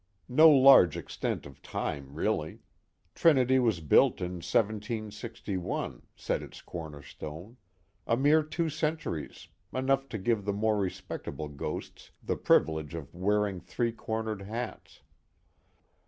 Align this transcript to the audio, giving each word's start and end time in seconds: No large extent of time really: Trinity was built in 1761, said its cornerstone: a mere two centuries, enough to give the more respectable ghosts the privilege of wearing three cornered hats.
No 0.33 0.49
large 0.49 0.97
extent 0.97 1.45
of 1.45 1.61
time 1.61 2.15
really: 2.15 2.61
Trinity 3.13 3.59
was 3.59 3.81
built 3.81 4.19
in 4.19 4.37
1761, 4.41 6.01
said 6.15 6.41
its 6.41 6.63
cornerstone: 6.63 7.57
a 8.07 8.17
mere 8.17 8.41
two 8.41 8.67
centuries, 8.67 9.49
enough 9.71 10.09
to 10.09 10.17
give 10.17 10.43
the 10.43 10.53
more 10.53 10.79
respectable 10.79 11.49
ghosts 11.49 12.09
the 12.23 12.35
privilege 12.35 12.95
of 12.95 13.13
wearing 13.13 13.59
three 13.59 13.91
cornered 13.91 14.41
hats. 14.41 15.03